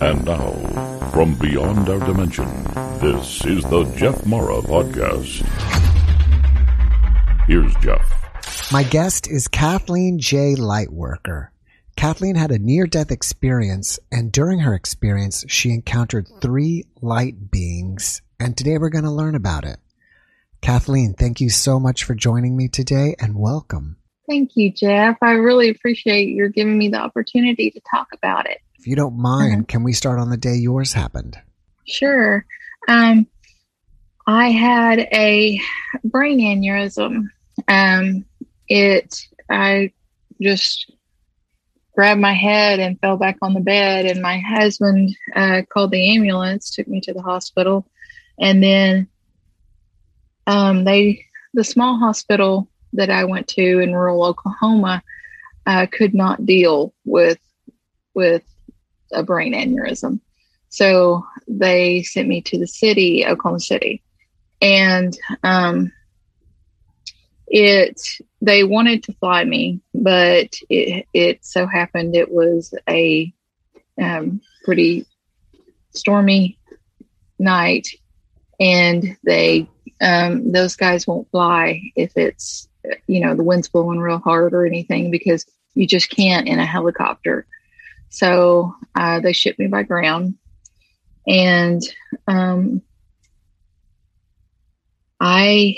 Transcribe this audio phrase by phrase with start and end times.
[0.00, 0.52] And now,
[1.12, 2.46] from beyond our dimension,
[3.00, 5.44] this is the Jeff Mara Podcast.
[7.46, 8.72] Here's Jeff.
[8.72, 10.54] My guest is Kathleen J.
[10.56, 11.48] Lightworker.
[11.96, 18.22] Kathleen had a near death experience, and during her experience, she encountered three light beings,
[18.40, 19.78] and today we're going to learn about it.
[20.60, 23.96] Kathleen, thank you so much for joining me today and welcome.
[24.26, 25.18] Thank you, Jeff.
[25.20, 28.60] I really appreciate your giving me the opportunity to talk about it.
[28.84, 31.38] If you don't mind, can we start on the day yours happened?
[31.86, 32.44] Sure.
[32.86, 33.26] Um,
[34.26, 35.58] I had a
[36.04, 37.30] brain aneurysm.
[37.66, 38.26] Um,
[38.68, 39.90] it, I
[40.38, 40.92] just
[41.94, 46.14] grabbed my head and fell back on the bed, and my husband uh, called the
[46.14, 47.88] ambulance, took me to the hospital,
[48.38, 49.08] and then
[50.46, 51.24] um, they,
[51.54, 55.02] the small hospital that I went to in rural Oklahoma,
[55.64, 57.38] uh, could not deal with
[58.12, 58.42] with
[59.14, 60.20] a brain aneurysm.
[60.68, 64.02] So they sent me to the city, Oklahoma City,
[64.60, 65.92] and um,
[67.46, 68.00] it
[68.40, 73.32] they wanted to fly me, but it it so happened it was a
[74.00, 75.06] um, pretty
[75.92, 76.58] stormy
[77.38, 77.88] night,
[78.58, 79.68] and they
[80.00, 82.68] um, those guys won't fly if it's
[83.06, 86.66] you know the wind's blowing real hard or anything because you just can't in a
[86.66, 87.46] helicopter.
[88.14, 90.36] So uh, they shipped me by ground,
[91.26, 91.82] and
[92.28, 92.80] um,
[95.18, 95.74] I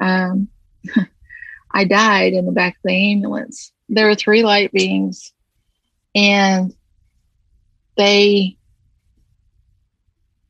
[0.00, 0.48] um,
[1.72, 3.70] I died in the back of the ambulance.
[3.88, 5.32] There were three light beings,
[6.16, 6.74] and
[7.96, 8.56] they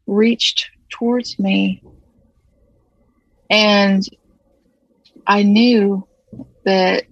[0.07, 1.83] reached towards me,
[3.51, 4.03] and
[5.27, 6.09] I knew
[6.65, 7.05] that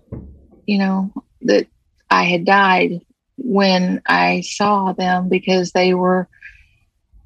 [0.64, 1.12] you know
[1.42, 1.66] that
[2.08, 3.02] I had died
[3.44, 6.28] when I saw them because they were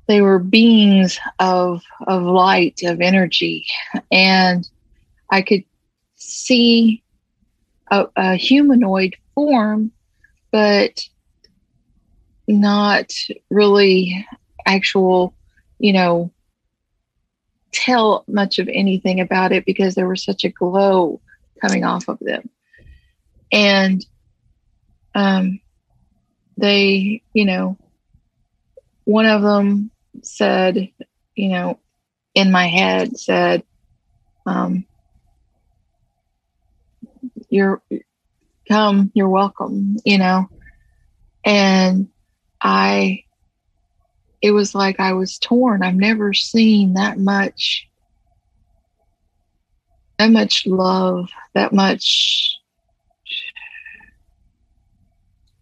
[0.09, 3.67] they were beings of of light of energy.
[4.11, 4.69] And
[5.31, 5.62] I could
[6.17, 7.05] see
[7.91, 9.93] a, a humanoid form
[10.51, 11.01] but
[12.49, 13.12] not
[13.51, 14.27] really
[14.67, 15.34] actual
[15.78, 16.33] you know
[17.73, 21.21] tell much of anything about it because there was such a glow
[21.61, 22.49] coming off of them.
[23.53, 24.05] And
[25.15, 25.61] um
[26.59, 27.79] they, you know,
[29.05, 29.91] one of them
[30.23, 30.91] said,
[31.35, 31.79] you know,
[32.35, 33.63] in my head said,
[34.45, 34.87] um,
[37.49, 37.83] you're
[38.69, 40.51] come, you're welcome, you know,
[41.45, 42.09] and
[42.61, 43.25] I,
[44.43, 45.83] it was like I was torn.
[45.83, 47.89] I've never seen that much,
[50.19, 52.58] that much love, that much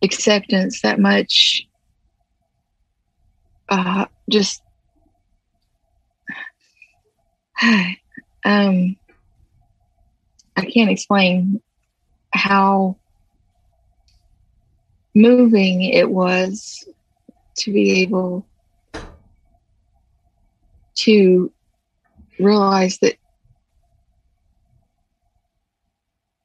[0.03, 1.67] acceptance, that much
[3.69, 4.63] uh, just
[8.45, 8.97] um,
[10.57, 11.61] I can't explain
[12.33, 12.99] how
[15.15, 16.87] moving it was
[17.59, 18.47] to be able
[20.97, 21.53] to
[22.39, 23.17] realize that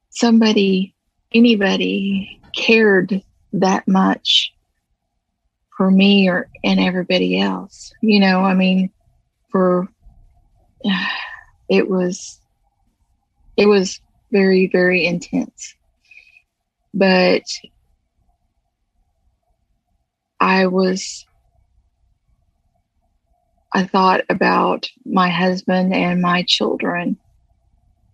[0.10, 0.96] somebody,
[1.34, 4.54] anybody cared that much
[5.76, 7.94] for me or and everybody else.
[8.02, 8.92] You know, I mean,
[9.52, 9.88] for
[11.70, 12.40] it was
[13.58, 14.00] it was
[14.32, 15.76] very very intense.
[16.94, 17.44] But
[20.40, 21.26] I was
[23.74, 27.18] I thought about my husband and my children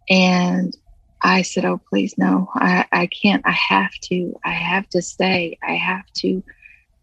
[0.09, 0.75] and
[1.21, 3.41] I said, Oh, please, no, I, I can't.
[3.45, 4.39] I have to.
[4.43, 5.57] I have to stay.
[5.67, 6.43] I have to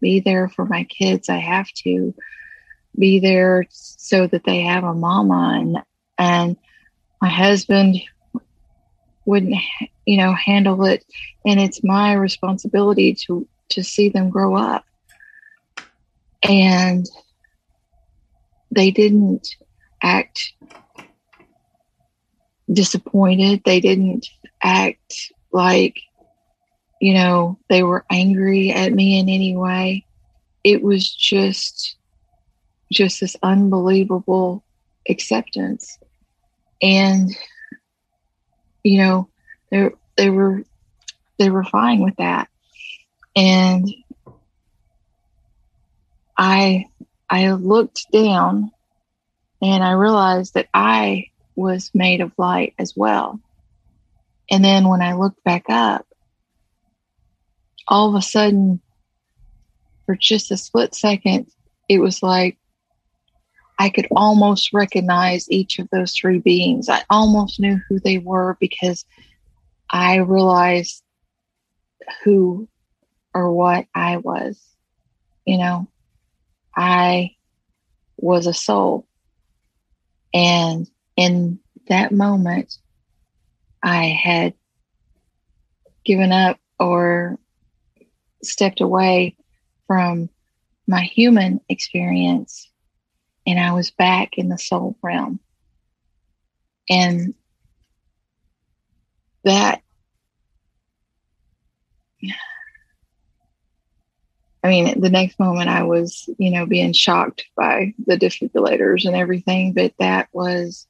[0.01, 1.29] be there for my kids.
[1.29, 2.13] I have to
[2.97, 5.77] be there so that they have a mama and
[6.17, 6.57] and
[7.21, 7.97] my husband
[9.25, 9.55] wouldn't
[10.05, 11.03] you know handle it
[11.45, 14.85] and it's my responsibility to to see them grow up
[16.47, 17.05] and
[18.71, 19.55] they didn't
[20.01, 20.53] act
[22.71, 23.61] disappointed.
[23.65, 24.27] They didn't
[24.63, 25.99] act like
[26.99, 30.05] you know they were angry at me in any way.
[30.63, 31.95] It was just
[32.91, 34.63] just this unbelievable
[35.09, 35.97] acceptance.
[36.81, 37.29] And
[38.83, 39.29] you know
[39.71, 40.63] they they were
[41.39, 42.49] they were fine with that.
[43.35, 43.87] And
[46.37, 46.85] i
[47.29, 48.71] i looked down
[49.61, 53.39] and i realized that i was made of light as well
[54.49, 56.05] and then when i looked back up
[57.87, 58.81] all of a sudden
[60.05, 61.47] for just a split second
[61.89, 62.57] it was like
[63.77, 66.87] I could almost recognize each of those three beings.
[66.87, 69.05] I almost knew who they were because
[69.89, 71.03] I realized
[72.23, 72.69] who
[73.33, 74.61] or what I was.
[75.45, 75.87] You know,
[76.75, 77.35] I
[78.17, 79.05] was a soul.
[80.33, 82.77] And in that moment,
[83.83, 84.53] I had
[86.03, 87.37] given up or
[88.43, 89.35] stepped away
[89.87, 90.29] from
[90.87, 92.69] my human experience
[93.47, 95.39] and I was back in the soul realm.
[96.89, 97.33] And
[99.43, 99.81] that,
[104.63, 109.15] I mean, the next moment I was, you know, being shocked by the defibrillators and
[109.15, 110.87] everything, but that was,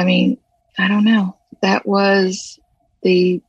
[0.00, 0.38] I mean,
[0.78, 1.36] I don't know.
[1.60, 2.58] That was
[3.02, 3.42] the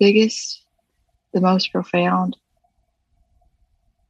[0.00, 0.62] biggest,
[1.34, 2.38] the most profound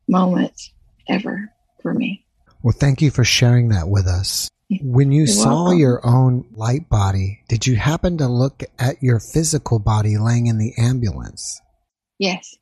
[0.06, 0.70] moments
[1.09, 1.50] ever
[1.82, 2.25] for me.
[2.62, 4.49] Well, thank you for sharing that with us.
[4.81, 5.79] When you You're saw welcome.
[5.81, 10.59] your own light body, did you happen to look at your physical body laying in
[10.59, 11.61] the ambulance?
[12.20, 12.56] Yes.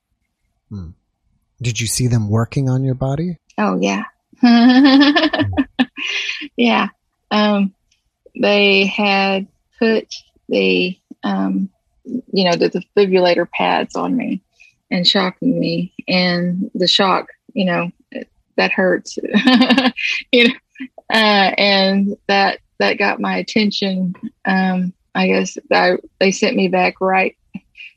[1.60, 3.36] Did you see them working on your body?
[3.58, 4.04] Oh yeah.
[6.56, 6.88] yeah.
[7.30, 7.74] Um,
[8.38, 9.46] they had
[9.78, 10.14] put
[10.48, 11.68] the um,
[12.04, 14.42] you know the defibrillator pads on me
[14.90, 15.92] and shocking me.
[16.08, 17.90] And the shock you know
[18.56, 19.18] that hurts
[20.32, 20.54] you know
[21.10, 24.14] uh, and that that got my attention.
[24.44, 27.36] Um, i guess I, they sent me back right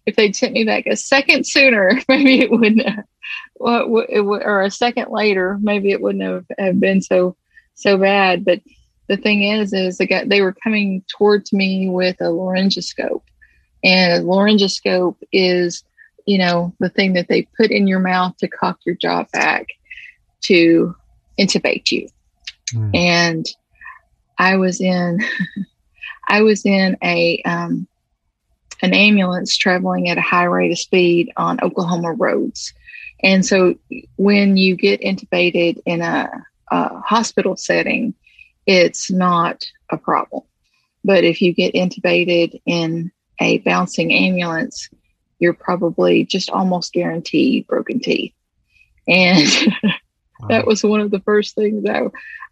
[0.08, 3.06] if they'd sent me back a second sooner maybe it wouldn't have,
[3.60, 7.36] or a second later maybe it wouldn't have, have been so
[7.76, 8.46] so bad.
[8.46, 8.62] But
[9.16, 13.22] the thing is is they got they were coming towards me with a laryngoscope.
[13.84, 15.84] And a laryngoscope is
[16.26, 19.68] you know the thing that they put in your mouth to cock your jaw back
[20.42, 20.96] to
[21.40, 22.08] intubate you.
[22.74, 22.96] Mm.
[22.96, 23.46] and
[24.40, 25.20] i was in
[26.28, 27.88] i was in a um,
[28.82, 32.74] an ambulance traveling at a high rate of speed on oklahoma roads.
[33.22, 33.76] And so
[34.18, 36.30] when you get intubated in a,
[36.72, 38.14] a hospital setting
[38.66, 40.44] it's not a problem.
[41.04, 44.90] But if you get intubated in a bouncing ambulance
[45.44, 48.34] you're probably just almost guaranteed broken teeth.
[49.10, 49.46] And
[50.48, 52.04] that was one of the first things I,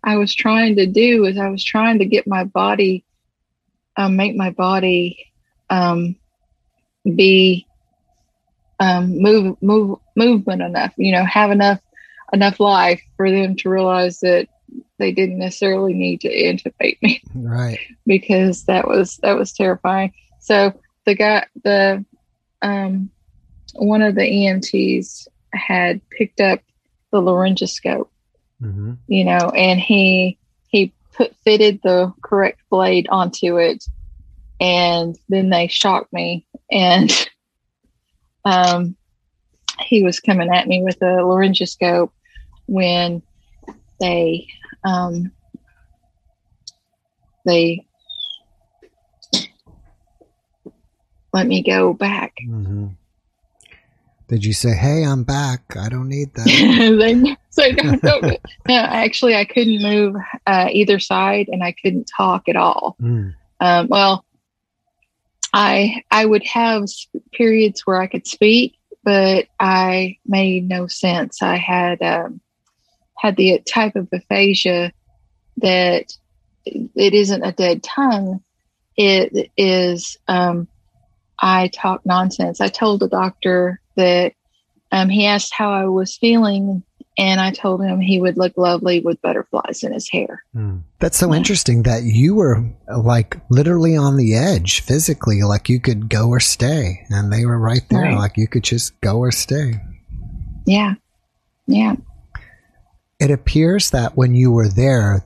[0.03, 3.05] I was trying to do is I was trying to get my body,
[3.95, 5.31] um, make my body
[5.69, 6.17] um,
[7.05, 7.65] be
[8.81, 11.79] um, move move movement enough, you know, have enough
[12.33, 14.49] enough life for them to realize that
[15.01, 17.79] they didn't necessarily need to intubate me right.
[18.05, 20.13] because that was that was terrifying.
[20.39, 22.05] So the guy, the
[22.61, 23.09] um,
[23.73, 26.61] one of the EMTs had picked up
[27.11, 28.07] the laryngoscope,
[28.59, 33.83] hmm you know, and he he put fitted the correct blade onto it,
[34.59, 37.11] and then they shocked me, and
[38.45, 38.95] um,
[39.79, 42.11] he was coming at me with a laryngoscope
[42.67, 43.23] when
[43.99, 44.47] they
[44.83, 45.31] um,
[47.45, 47.85] they
[51.33, 52.33] let me go back.
[52.45, 52.87] hmm
[54.27, 55.75] Did you say, "Hey, I'm back.
[55.77, 56.47] I don't need that"?
[57.49, 57.63] so
[58.67, 62.95] no, actually I couldn't move uh, either side and I couldn't talk at all.
[63.01, 63.35] Mm.
[63.59, 64.25] Um, well,
[65.53, 66.85] I I would have
[67.33, 71.41] periods where I could speak, but I made no sense.
[71.41, 72.41] I had um,
[73.21, 74.91] had the type of aphasia
[75.57, 76.11] that
[76.65, 78.41] it isn't a dead tongue.
[78.97, 80.67] It is um,
[81.39, 82.59] I talk nonsense.
[82.61, 84.33] I told the doctor that
[84.91, 86.83] um, he asked how I was feeling,
[87.15, 90.43] and I told him he would look lovely with butterflies in his hair.
[90.99, 92.63] That's so interesting that you were
[92.97, 97.59] like literally on the edge physically, like you could go or stay, and they were
[97.59, 98.17] right there, Right.
[98.17, 99.79] like you could just go or stay.
[100.65, 100.95] Yeah,
[101.67, 101.95] yeah,
[103.21, 105.23] It appears that when you were there,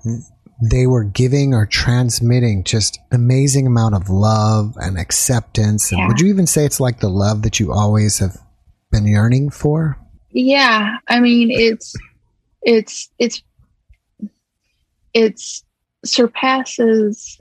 [0.62, 5.92] they were giving or transmitting just an amazing amount of love and acceptance.
[5.92, 6.08] And Yeah.
[6.10, 8.38] would you even say it's like the love that you always have
[8.92, 9.98] been yearning for?
[10.32, 10.98] yeah.
[11.08, 11.96] I mean, it's
[12.64, 13.42] it's it's
[15.14, 15.64] it's
[16.04, 17.40] surpasses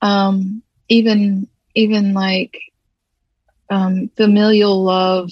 [0.00, 2.56] um even even like
[3.70, 5.30] um familial love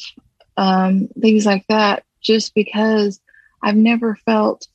[0.57, 3.21] um things like that just because
[3.65, 4.67] i've never felt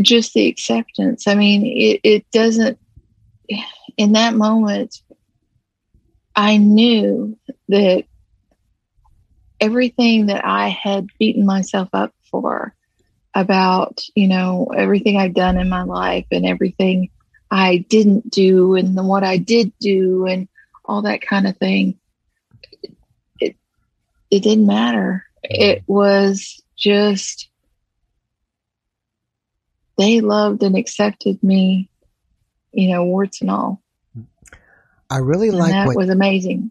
[0.00, 2.78] just the acceptance i mean it, it doesn't
[3.96, 4.96] in that moment
[6.36, 7.36] i knew
[7.68, 8.04] that
[9.60, 12.74] everything that i had beaten myself up for
[13.34, 17.10] about you know everything I've done in my life and everything
[17.50, 20.48] I didn't do and then what I did do and
[20.84, 21.98] all that kind of thing.
[23.40, 23.56] It
[24.30, 25.24] it didn't matter.
[25.44, 25.62] Mm-hmm.
[25.62, 27.48] It was just
[29.96, 31.88] they loved and accepted me,
[32.72, 33.82] you know, warts and all.
[35.08, 36.70] I really And like that what was amazing.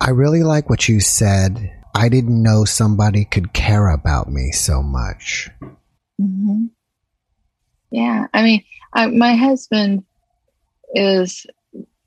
[0.00, 1.78] I really like what you said.
[1.94, 5.50] I didn't know somebody could care about me so much.
[6.18, 6.66] hmm
[7.90, 10.04] Yeah, I mean, I, my husband
[10.94, 11.46] is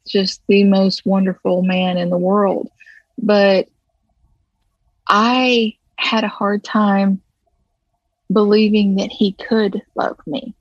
[0.08, 2.70] just the most wonderful man in the world,
[3.18, 3.68] but
[5.08, 7.22] I had a hard time
[8.32, 10.56] believing that he could love me.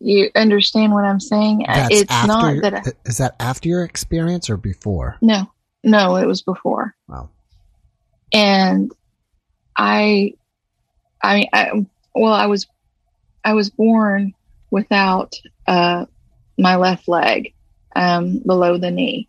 [0.00, 1.64] You understand what I'm saying?
[1.66, 2.74] That's it's not your- that.
[2.74, 5.16] I, is that after your experience or before?
[5.22, 5.50] no,
[5.84, 6.94] no, it was before.
[7.08, 7.30] Wow.
[8.32, 8.90] and
[9.76, 10.32] I,
[11.22, 12.66] I mean, I, well, I was,
[13.44, 14.34] I was born
[14.70, 15.34] without
[15.68, 16.06] uh,
[16.58, 17.54] my left leg
[17.94, 19.28] um, below the knee.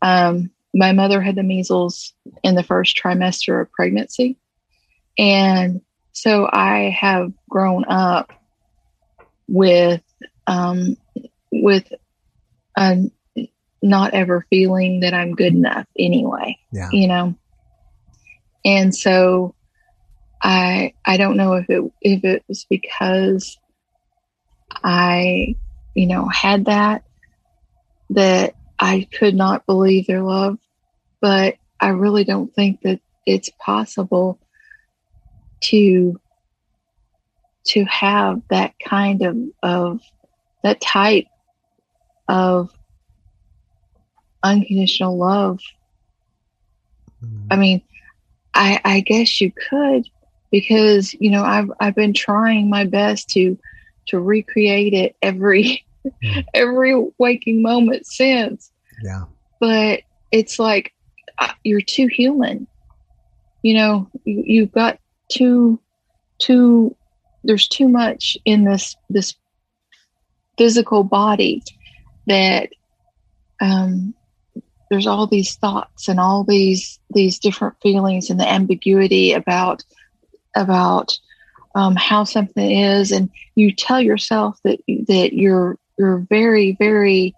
[0.00, 4.38] Um, my mother had the measles in the first trimester of pregnancy,
[5.18, 5.80] and
[6.12, 8.30] so I have grown up
[9.48, 10.02] with
[10.46, 10.96] um,
[11.50, 11.92] with
[12.76, 12.96] uh,
[13.82, 16.88] not ever feeling that I'm good enough anyway Yeah.
[16.92, 17.34] you know
[18.64, 19.54] and so
[20.42, 23.58] i i don't know if it if it was because
[24.82, 25.56] i
[25.94, 27.02] you know had that
[28.10, 30.58] that i could not believe their love
[31.20, 34.38] but i really don't think that it's possible
[35.62, 36.20] to
[37.64, 40.00] to have that kind of of
[40.62, 41.26] that type
[42.28, 42.70] of
[44.42, 45.60] unconditional love
[47.50, 47.82] I mean,
[48.54, 50.08] I I guess you could
[50.50, 53.56] because you know I've I've been trying my best to
[54.08, 55.84] to recreate it every
[56.24, 56.44] Mm.
[56.54, 58.72] every waking moment since,
[59.04, 59.26] Yeah.
[59.60, 60.00] but
[60.32, 60.92] it's like
[61.38, 62.66] uh, you're too human.
[63.62, 64.98] You know, you've got
[65.32, 65.80] too
[66.38, 66.96] too
[67.44, 69.34] there's too much in this this
[70.58, 71.62] physical body
[72.26, 72.70] that
[73.60, 74.14] um
[74.90, 79.82] there's all these thoughts and all these these different feelings and the ambiguity about
[80.54, 81.18] about
[81.74, 87.34] um, how something is, and you tell yourself that that you're you're very very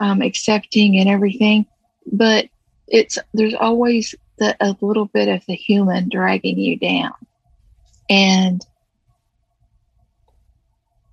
[0.00, 1.66] um, accepting and everything,
[2.12, 2.46] but
[2.86, 7.14] it's there's always the, a little bit of the human dragging you down,
[8.08, 8.64] and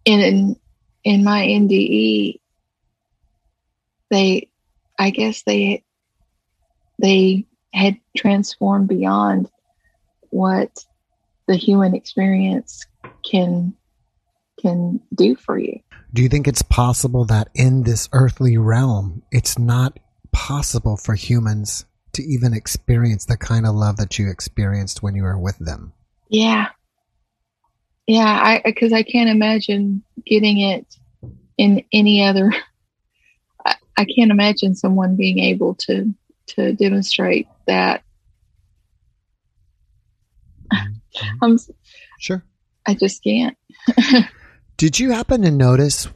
[0.05, 0.55] in
[1.03, 2.39] in my NDE,
[4.09, 4.49] they
[4.97, 5.83] I guess they
[7.01, 9.49] they had transformed beyond
[10.29, 10.85] what
[11.47, 12.85] the human experience
[13.29, 13.73] can
[14.61, 15.79] can do for you.
[16.13, 19.99] Do you think it's possible that in this earthly realm, it's not
[20.31, 25.23] possible for humans to even experience the kind of love that you experienced when you
[25.23, 25.93] were with them?
[26.29, 26.69] Yeah.
[28.09, 30.87] Yeah, I because I can't imagine getting it
[31.59, 32.51] in any other
[33.65, 36.11] I, I can't imagine someone being able to
[36.47, 38.01] to demonstrate that.
[40.73, 41.43] Mm-hmm.
[41.43, 41.59] I'm
[42.19, 42.43] Sure.
[42.87, 43.55] I just can't.
[44.77, 46.07] Did you happen to notice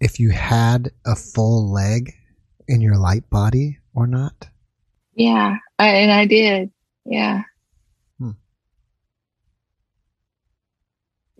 [0.00, 2.14] if you had a full leg
[2.66, 4.48] in your light body or not?
[5.14, 6.70] Yeah, I, and I did.
[7.04, 7.42] Yeah.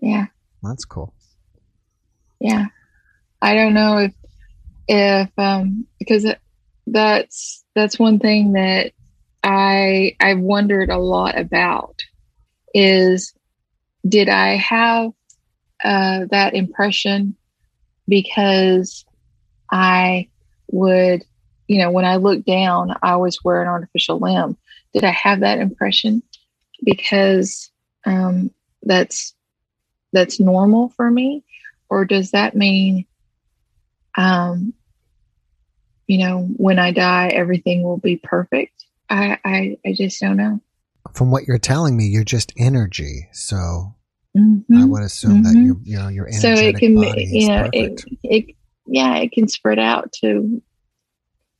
[0.05, 0.27] Yeah,
[0.61, 1.15] That's cool.
[2.39, 2.65] yeah.
[3.41, 4.13] I don't know if
[4.87, 6.27] if um because
[6.87, 8.93] that's that's one thing that
[9.43, 12.01] I I've wondered a lot about
[12.73, 13.33] is
[14.07, 15.11] did I have
[15.83, 17.35] uh, that impression
[18.07, 19.05] because
[19.71, 20.29] I
[20.71, 21.23] would,
[21.67, 24.57] you know, when I looked down, I always wear an artificial limb.
[24.93, 26.23] Did I have that impression
[26.83, 27.71] because
[28.05, 28.51] um,
[28.83, 29.34] that's
[30.15, 31.43] that's normal for me,
[31.89, 33.05] or does that mean,
[34.17, 34.73] um,
[36.07, 38.85] you know, when I die, everything will be perfect?
[39.09, 40.59] I, I, I just don't know.
[41.13, 43.27] From what you're telling me, you're just energy.
[43.31, 43.93] So
[44.35, 44.77] mm-hmm.
[44.77, 45.53] I would assume mm-hmm.
[45.53, 48.55] that your, you know, your energetic so it can, body you know, it, it,
[48.87, 50.61] yeah, it can spread out to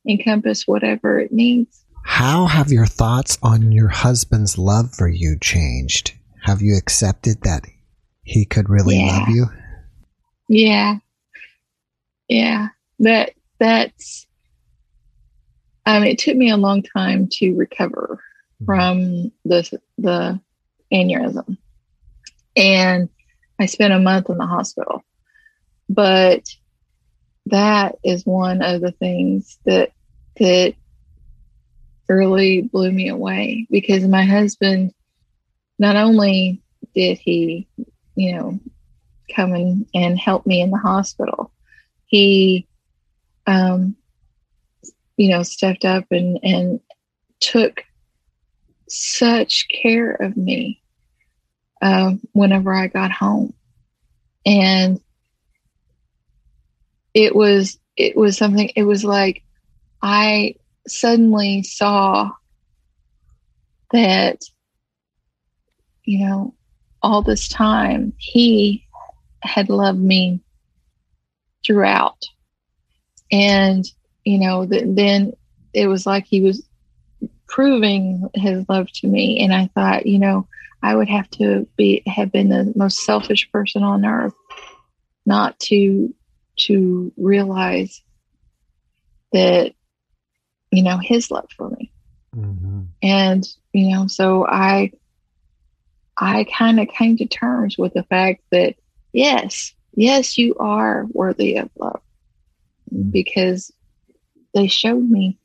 [0.08, 1.84] encompass whatever it needs.
[2.04, 6.14] How have your thoughts on your husband's love for you changed?
[6.42, 7.66] Have you accepted that
[8.26, 9.18] he could really yeah.
[9.18, 9.46] love you?
[10.48, 10.96] Yeah.
[12.28, 12.68] Yeah.
[12.98, 14.26] That that's
[15.86, 18.20] um it took me a long time to recover
[18.60, 18.64] mm-hmm.
[18.64, 20.40] from the the
[20.92, 21.56] aneurysm.
[22.56, 23.08] And
[23.60, 25.04] I spent a month in the hospital.
[25.88, 26.48] But
[27.46, 29.92] that is one of the things that
[30.38, 30.74] that
[32.08, 34.92] really blew me away because my husband
[35.78, 36.60] not only
[36.94, 37.68] did he,
[38.16, 38.58] you know,
[39.34, 41.52] come in and help me in the hospital,
[42.06, 42.66] he,
[43.46, 43.96] um,
[45.16, 46.80] you know, stepped up and, and
[47.40, 47.84] took
[48.88, 50.82] such care of me
[51.82, 53.54] uh, whenever I got home.
[54.44, 55.00] And
[57.14, 59.42] it was, it was something, it was like
[60.02, 60.56] I
[60.86, 62.30] suddenly saw
[63.92, 64.40] that,
[66.04, 66.55] you know,
[67.06, 68.84] all this time he
[69.42, 70.40] had loved me
[71.64, 72.20] throughout.
[73.30, 73.84] And,
[74.24, 75.32] you know, th- then
[75.72, 76.66] it was like he was
[77.48, 79.40] proving his love to me.
[79.40, 80.48] And I thought, you know,
[80.82, 84.34] I would have to be have been the most selfish person on earth
[85.24, 86.14] not to
[86.58, 88.02] to realize
[89.32, 89.74] that
[90.70, 91.92] you know, his love for me.
[92.36, 92.82] Mm-hmm.
[93.02, 94.92] And, you know, so I,
[96.18, 98.76] I kind of came to terms with the fact that,
[99.12, 102.00] yes, yes, you are worthy of love
[102.92, 103.10] mm-hmm.
[103.10, 103.72] because
[104.54, 105.38] they showed me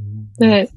[0.00, 0.22] mm-hmm.
[0.38, 0.68] that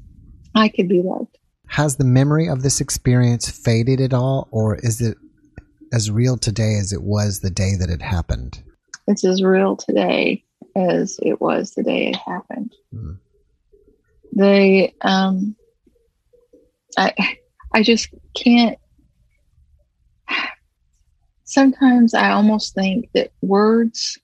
[0.54, 1.38] I could be loved.
[1.68, 5.16] Has the memory of this experience faded at all, or is it
[5.92, 8.62] as real today as it was the day that it happened?
[9.06, 10.44] It's as real today
[10.76, 12.74] as it was the day it happened.
[12.94, 13.18] Mm.
[14.34, 15.56] They, um,
[16.96, 17.36] I,
[17.74, 18.78] I just can't.
[21.44, 24.18] Sometimes I almost think that words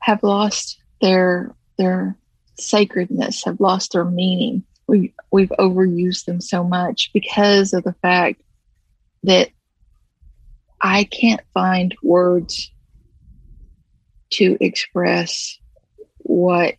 [0.00, 2.16] have lost their their
[2.58, 4.64] sacredness, have lost their meaning.
[4.86, 8.40] We we've overused them so much because of the fact
[9.24, 9.50] that
[10.80, 12.70] I can't find words
[14.30, 15.58] to express
[16.18, 16.76] what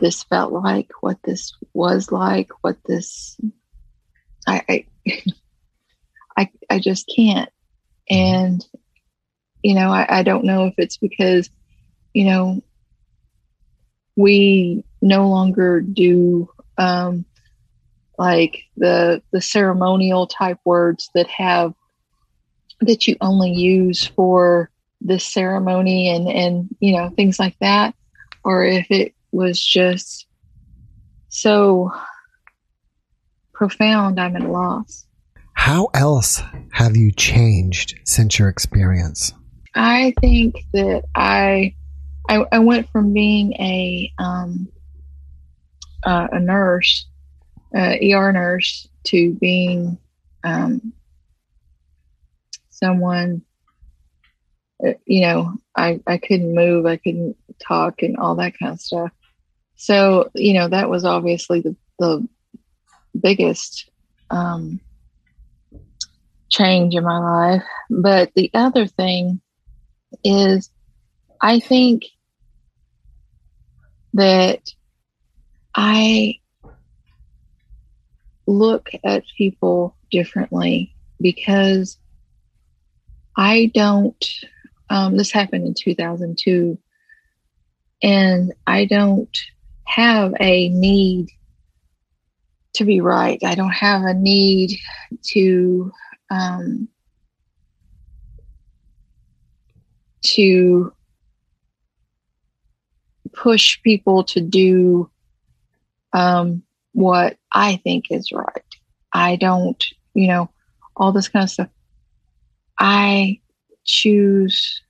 [0.00, 3.36] this felt like, what this was like, what this
[4.46, 4.86] I I
[6.36, 7.50] I, I just can't.
[8.08, 8.64] And
[9.62, 11.48] you know, I, I don't know if it's because,
[12.14, 12.62] you know,
[14.16, 17.24] we no longer do um
[18.18, 21.72] like the the ceremonial type words that have
[22.80, 27.94] that you only use for this ceremony and and you know things like that
[28.44, 30.26] or if it was just
[31.28, 31.90] so
[33.62, 35.06] profound, I'm at a loss.
[35.52, 39.32] How else have you changed since your experience?
[39.76, 41.76] I think that I
[42.28, 44.66] I, I went from being a um,
[46.02, 47.06] uh, a nurse,
[47.72, 49.96] uh, ER nurse, to being
[50.42, 50.92] um,
[52.70, 53.42] someone
[54.84, 58.80] uh, you know, I, I couldn't move, I couldn't talk, and all that kind of
[58.80, 59.12] stuff.
[59.76, 62.28] So, you know, that was obviously the, the
[63.20, 63.90] biggest
[64.30, 64.80] um,
[66.50, 67.62] change in my life.
[67.90, 69.40] But the other thing
[70.24, 70.70] is,
[71.40, 72.04] I think
[74.14, 74.60] that
[75.74, 76.38] I
[78.46, 81.98] look at people differently because
[83.36, 84.22] I don't
[84.92, 86.78] um, this happened in 2002.
[88.02, 89.36] And I don't
[89.84, 91.30] have a need
[92.74, 93.42] to be right.
[93.44, 94.78] I don't have a need
[95.32, 95.92] to
[96.30, 96.88] um,
[100.22, 100.92] to
[103.32, 105.10] push people to do
[106.12, 108.64] um, what I think is right.
[109.12, 109.82] I don't,
[110.14, 110.50] you know,
[110.96, 111.68] all this kind of stuff.
[112.78, 113.40] I
[113.84, 114.80] choose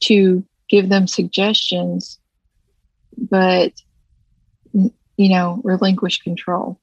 [0.00, 2.18] to give them suggestions,
[3.16, 3.72] but,
[5.18, 6.80] you know, relinquish control.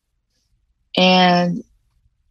[0.96, 1.64] And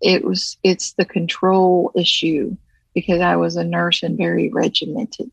[0.00, 2.56] it was, it's the control issue
[2.94, 5.32] because I was a nurse and very regimented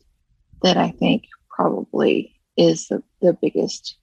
[0.63, 3.97] that I think probably is the, the biggest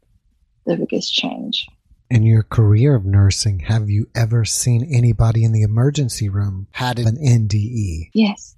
[0.67, 1.67] the biggest change.
[2.11, 6.99] In your career of nursing, have you ever seen anybody in the emergency room had
[6.99, 8.11] an NDE?
[8.13, 8.55] Yes.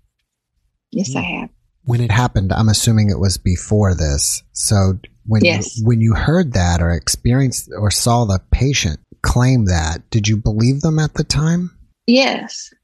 [0.90, 1.40] Yes, I hmm.
[1.40, 1.50] have.
[1.84, 4.42] When it happened, I'm assuming it was before this.
[4.52, 4.98] So
[5.30, 5.78] when Yes.
[5.78, 10.36] you, when you heard that or experienced or saw the patient claim that, did you
[10.36, 11.70] believe them at the time?
[12.08, 12.74] Yes.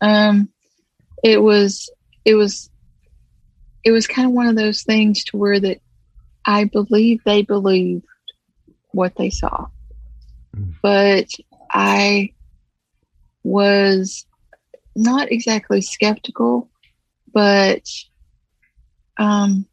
[0.00, 0.48] Um
[1.22, 1.88] it was
[2.24, 2.68] it was
[3.84, 5.78] it was kind of one of those things to where that
[6.44, 8.04] I believe they believed
[8.90, 9.68] what they saw.
[10.56, 10.74] Mm.
[10.82, 11.28] But
[11.70, 12.32] I
[13.44, 14.26] was
[14.96, 16.68] not exactly skeptical,
[17.32, 17.88] but
[19.16, 19.66] um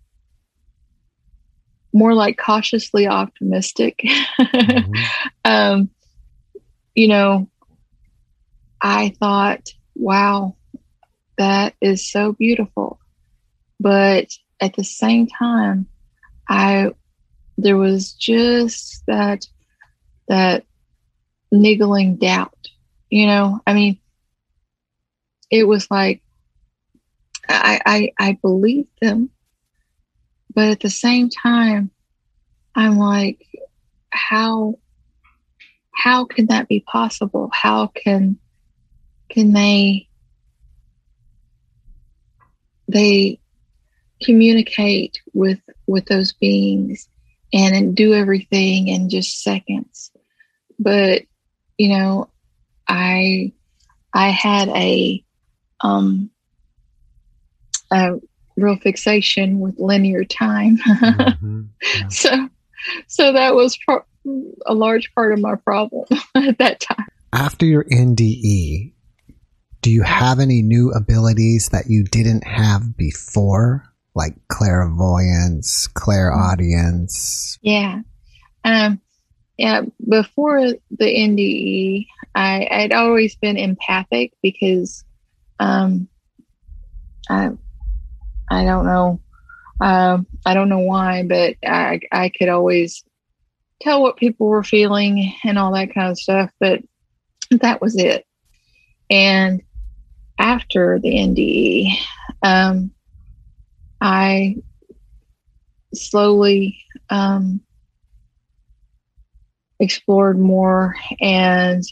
[1.93, 4.01] more like cautiously optimistic.
[4.39, 4.97] Mhm.
[5.45, 5.89] um,
[6.95, 7.49] you know,
[8.81, 10.55] I thought, wow,
[11.37, 12.99] that is so beautiful.
[13.79, 15.87] But at the same time,
[16.47, 16.91] I
[17.57, 19.45] there was just that
[20.27, 20.65] that
[21.51, 22.57] niggling doubt.
[23.09, 23.99] You know, I mean,
[25.49, 26.21] it was like
[27.47, 29.29] I I, I believed them,
[30.53, 31.91] but at the same time,
[32.75, 33.45] I'm like,
[34.11, 34.79] how
[35.93, 37.49] how can that be possible?
[37.53, 38.39] How can
[39.29, 40.07] can they
[42.87, 43.39] they
[44.23, 47.07] communicate with with those beings
[47.53, 50.11] and, and do everything in just seconds?
[50.79, 51.23] But
[51.77, 52.29] you know,
[52.87, 53.53] I
[54.13, 55.23] I had a
[55.81, 56.31] um
[57.91, 58.13] a
[58.61, 60.77] real fixation with linear time.
[61.41, 61.67] Mhm.
[62.09, 62.49] so
[63.07, 64.05] so that was pro-
[64.65, 67.07] a large part of my problem at that time.
[67.33, 68.93] After your NDE,
[69.81, 73.83] do you have any new abilities that you didn't have before,
[74.15, 77.57] like clairvoyance, clairaudience?
[77.61, 78.01] Yeah.
[78.63, 79.01] Um,
[79.57, 79.81] yeah.
[80.07, 85.03] Before the NDE, I, I'd always been empathic because,
[85.59, 86.07] um,
[87.29, 87.51] I,
[88.51, 89.21] I don't know,
[89.79, 93.03] um, I don't know why, but I, I could always
[93.81, 96.51] tell what people were feeling and all that kind of stuff.
[96.59, 96.81] But
[97.51, 98.25] that was it.
[99.09, 99.61] And
[100.37, 101.93] after the NDE,
[102.43, 102.91] um,
[104.01, 104.57] I
[105.93, 106.77] slowly
[107.09, 107.61] um,
[109.79, 111.83] explored more and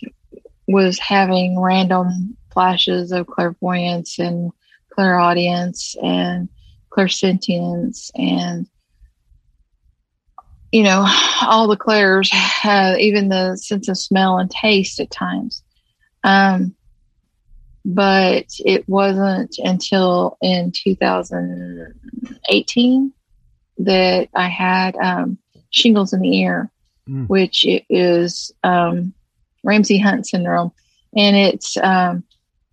[0.68, 4.52] was having random flashes of clairvoyance and
[5.00, 6.50] clairaudience and
[6.92, 8.68] clairsentience and
[10.72, 11.08] you know
[11.42, 12.30] all the clairs
[12.66, 15.64] uh, even the sense of smell and taste at times
[16.26, 16.76] um,
[17.86, 23.14] but it wasn't until in 2018
[23.78, 25.38] that i had um,
[25.72, 26.70] shingles in the ear
[27.10, 27.28] Mm.
[27.28, 29.14] which is um,
[29.64, 30.72] Ramsay Hunt syndrome,
[31.18, 32.24] and it's um,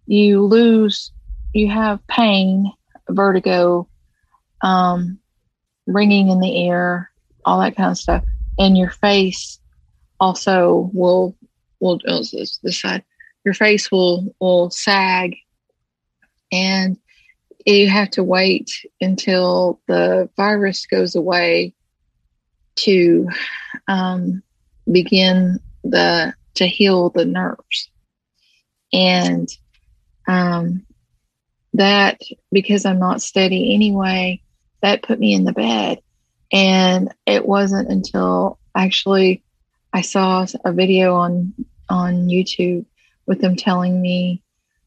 [0.07, 1.11] you lose,
[1.57, 2.71] you have pain,
[3.09, 3.88] vertigo,
[4.61, 5.19] um,
[5.87, 7.11] ringing in the ear,
[7.45, 8.25] all that kind of stuff,
[8.59, 9.59] and your face
[10.21, 11.37] also will
[11.81, 13.05] will oh, this, this side,
[13.45, 15.37] your face will will sag,
[16.53, 16.99] and
[17.64, 21.75] you have to wait until the virus goes away
[22.77, 23.29] to
[23.88, 24.42] um,
[24.90, 27.90] begin the to heal the nerves.
[28.92, 29.49] And
[30.29, 30.86] um,
[31.77, 32.21] that
[32.53, 34.41] because i'm not steady anyway
[34.83, 36.01] that put me in the bed.
[36.53, 39.43] And it wasn't until actually
[39.93, 41.55] i saw a video on
[41.89, 42.85] on youtube
[43.27, 44.43] with them telling me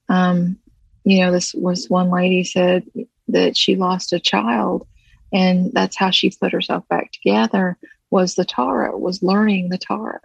[0.10, 0.58] um,
[1.04, 2.84] you know this was one lady said
[3.28, 4.88] that she lost a child
[5.32, 7.78] and that's how she put herself back together
[8.10, 10.20] was the tarot was learning the tarot.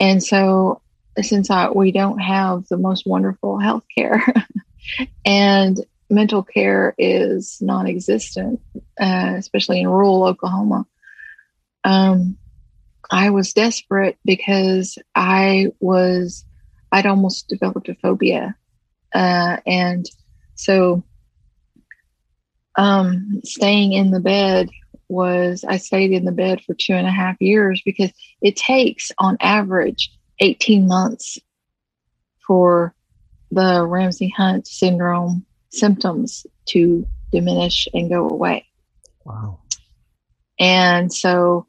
[0.00, 0.80] And so
[1.20, 4.22] since I, we don't have the most wonderful health care
[5.24, 8.60] and mental care is non-existent
[9.00, 10.86] uh, especially in rural oklahoma.
[11.84, 12.36] Um,
[13.10, 16.44] i was desperate because i was
[16.92, 18.54] i'd almost developed a phobia
[19.14, 20.06] uh, and
[20.54, 21.04] so
[22.76, 24.68] um, staying in the bed
[25.08, 29.12] was I stayed in the bed for two and a half years because it takes
[29.18, 31.38] on average 18 months
[32.46, 32.94] for
[33.54, 38.66] the Ramsay Hunt syndrome symptoms to diminish and go away.
[39.24, 39.60] Wow.
[40.58, 41.66] And so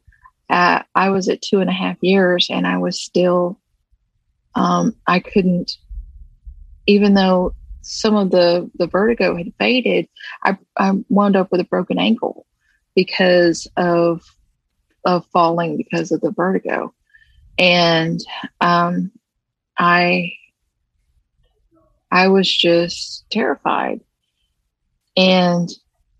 [0.48, 3.58] uh, I was at two and a half years and I was still,
[4.54, 5.76] um, I couldn't,
[6.86, 10.08] even though some of the, the vertigo had faded,
[10.42, 12.46] I, I wound up with a broken ankle
[12.94, 14.22] because of,
[15.04, 16.94] of falling because of the vertigo.
[17.58, 18.20] And,
[18.60, 19.12] um,
[19.78, 20.32] I,
[22.16, 24.00] I was just terrified.
[25.18, 25.68] And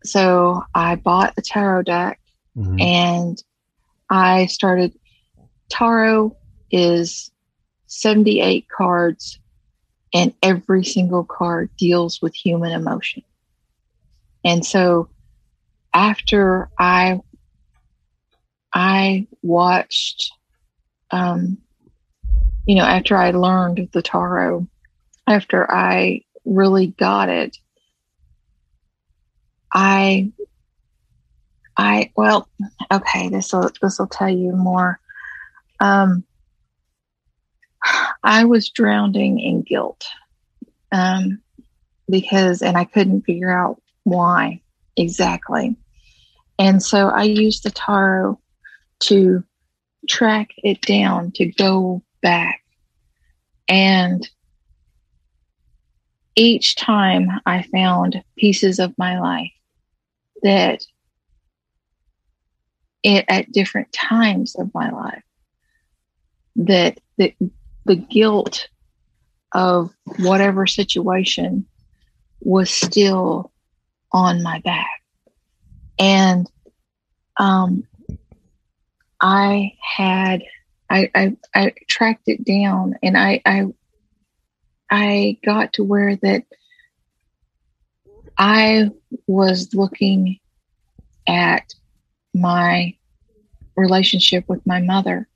[0.05, 2.21] so I bought a tarot deck
[2.55, 2.79] mm-hmm.
[2.79, 3.43] and
[4.11, 4.93] I started.
[5.71, 6.37] Tarot
[6.71, 7.31] is
[7.87, 9.41] 78 cards,
[10.13, 13.23] and every single card deals with human emotion.
[14.45, 15.09] And so
[15.95, 17.21] after I
[18.73, 20.31] I watched
[21.11, 21.57] um
[22.67, 24.69] you know after I learned the tarot
[25.27, 27.59] after I really got it
[29.73, 30.33] I
[31.77, 32.49] I well,
[32.91, 34.99] okay, this will this will tell you more.
[35.81, 36.25] Um,
[38.23, 40.07] I was drowning in guilt
[40.93, 41.43] um,
[42.09, 44.63] because, and I couldn't figure out why
[44.97, 45.77] exactly.
[46.59, 48.41] And so I used the tarot
[49.01, 49.45] to
[50.09, 52.63] track it down to go back.
[53.69, 54.27] And
[56.37, 59.53] each time I found pieces of my life
[60.43, 60.83] that
[63.03, 65.23] it, at different times of my life
[66.57, 67.35] that the,
[67.87, 68.69] the guilt
[69.53, 71.67] of whatever situation
[72.41, 73.51] was still
[74.13, 75.03] on my back.
[75.99, 76.51] And
[77.39, 77.87] um,
[79.21, 80.43] I had,
[80.91, 83.67] I, I, I tracked it down and I, I,
[84.91, 86.45] I got to where that
[88.39, 88.91] I
[89.27, 90.39] was looking
[91.27, 91.75] at
[92.35, 92.95] my
[93.77, 95.29] relationship with my mother.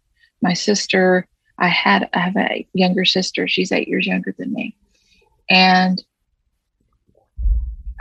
[0.43, 1.27] My sister,
[1.59, 3.49] I had I have a younger sister.
[3.49, 4.77] She's eight years younger than me,
[5.49, 6.03] and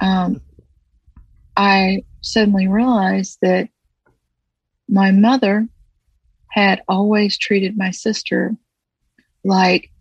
[0.01, 0.41] um,
[1.57, 3.69] I suddenly realized that
[4.87, 5.67] my mother
[6.51, 8.55] had always treated my sister
[9.43, 9.91] like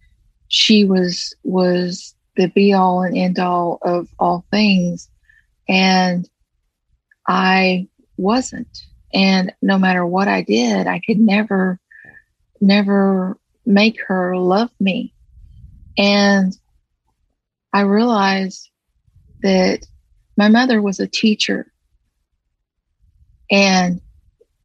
[0.49, 5.09] she was was the be all and end all of all things
[5.69, 6.29] and
[7.27, 8.85] I wasn't.
[9.13, 11.79] And no matter what I did, I could never,
[12.61, 15.15] never make her love me.
[15.97, 16.57] And
[17.73, 18.71] I realized
[19.43, 19.87] that
[20.37, 21.71] my mother was a teacher
[23.51, 24.01] and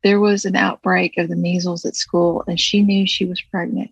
[0.04, 3.92] there was an outbreak of the measles at school and she knew she was pregnant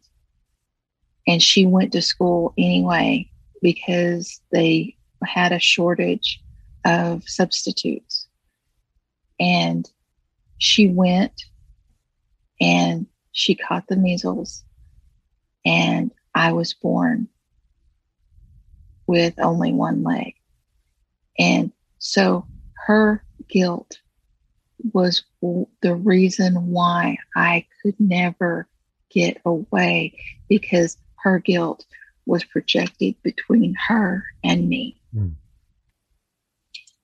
[1.28, 3.30] and she went to school anyway
[3.62, 6.42] because they had a shortage
[6.86, 8.28] of substitutes
[9.40, 9.90] and
[10.58, 11.44] she went
[12.60, 14.64] and she caught the measles
[15.66, 17.28] and I was born
[19.08, 20.36] with only one leg.
[21.38, 22.46] And so
[22.86, 24.00] her guilt
[24.94, 25.24] was
[25.82, 28.68] the reason why I could never
[29.10, 31.86] get away because her guilt
[32.26, 35.02] was projected between her and me.
[35.16, 35.34] Mm.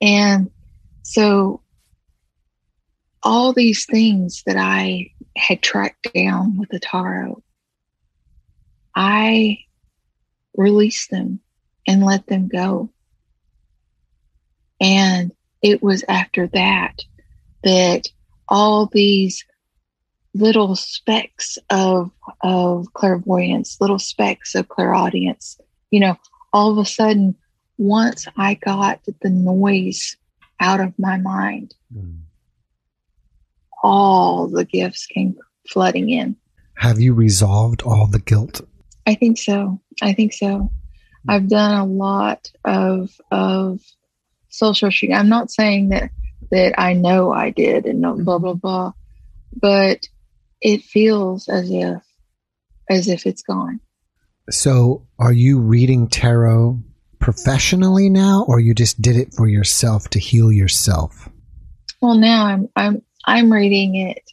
[0.02, 0.52] And
[1.04, 1.62] so
[3.24, 7.44] all these things that I had tracked down with the tarot,
[8.96, 9.60] I
[10.56, 11.40] released them
[11.88, 12.90] and let them go.
[14.80, 17.02] And it was after that
[17.64, 18.08] that
[18.48, 19.44] all these
[20.38, 25.60] little specks of of clairvoyance, little specks of clairaudience,
[25.92, 26.16] you know,
[26.54, 27.36] all of a sudden,
[27.78, 30.18] once I got the noise
[30.60, 32.20] out of my mind, mm
[33.84, 35.36] all the gifts came
[35.70, 36.36] flooding in.
[36.78, 38.62] Have you resolved all the guilt?
[39.06, 39.80] I think so.
[40.02, 40.72] I think so.
[41.30, 43.82] I've done a lot of of
[44.50, 45.14] soul searching.
[45.14, 46.10] I'm not saying that
[46.52, 48.94] that I know I did and blah blah blah,
[49.54, 50.08] but
[50.62, 52.02] it feels as if
[52.90, 53.80] as if it's gone.
[54.50, 56.82] So, are you reading tarot
[57.20, 61.30] professionally now, or you just did it for yourself to heal yourself?
[62.02, 64.24] Well, now I'm I'm I'm reading it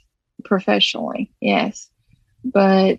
[0.44, 1.88] professionally, yes.
[2.44, 2.98] But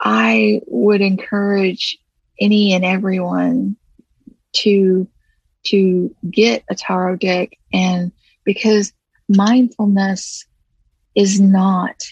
[0.00, 1.96] I would encourage
[2.38, 3.76] any and everyone
[4.56, 5.08] to
[5.66, 8.12] to get a tarot deck and
[8.44, 8.92] because
[9.28, 10.44] mindfulness
[11.14, 12.02] is not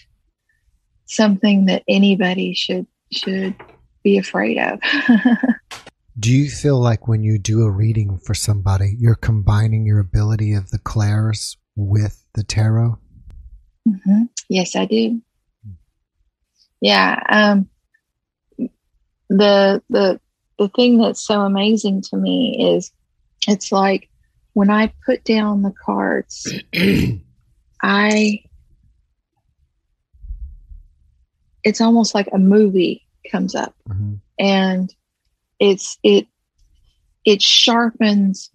[1.05, 3.55] something that anybody should should
[4.03, 4.79] be afraid of.
[6.19, 10.53] do you feel like when you do a reading for somebody, you're combining your ability
[10.53, 12.97] of the clairs with the tarot?
[13.87, 14.23] Mm-hmm.
[14.49, 15.21] Yes, I do.
[16.81, 17.19] Yeah.
[17.29, 17.69] Um,
[19.29, 20.19] the the
[20.59, 22.91] the thing that's so amazing to me is
[23.47, 24.09] it's like
[24.53, 26.53] when I put down the cards,
[27.81, 28.43] I
[31.63, 34.15] it's almost like a movie comes up mm-hmm.
[34.39, 34.93] and
[35.59, 36.27] it's it
[37.25, 38.49] it sharpens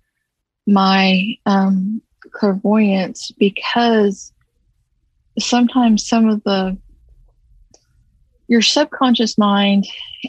[0.67, 4.33] my um clairvoyance because
[5.39, 6.77] sometimes some of the
[8.49, 9.87] your subconscious mind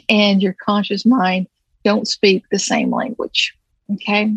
[0.08, 1.46] and your conscious mind
[1.84, 3.54] don't speak the same language
[3.92, 4.34] okay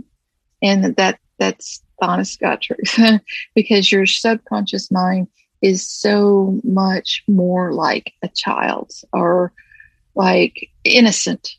[0.61, 2.99] and that that's the honest god truth
[3.55, 5.27] because your subconscious mind
[5.63, 9.51] is so much more like a child's or
[10.13, 11.55] like innocent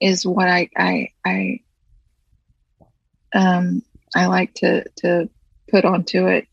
[0.00, 1.60] is what i i i
[3.34, 3.82] um
[4.14, 5.30] i like to to
[5.68, 6.46] put onto it.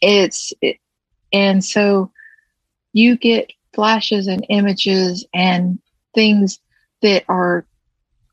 [0.00, 0.78] It's it,
[1.32, 2.10] and so
[2.92, 5.78] you get flashes and images and
[6.14, 6.58] things
[7.02, 7.66] that are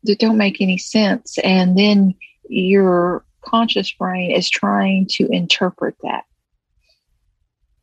[0.04, 1.38] that don't make any sense.
[1.40, 2.16] And then
[2.48, 6.26] your conscious brain is trying to interpret that